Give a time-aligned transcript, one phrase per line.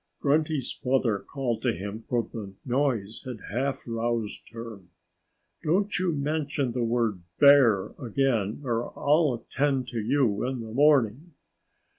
[0.19, 4.81] Grunty's mother called to him; for the noise had half roused her.
[5.63, 11.33] "Don't you mention the word bear again, or I'll attend to you in the morning."